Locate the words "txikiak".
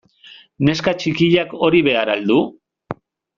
1.03-1.53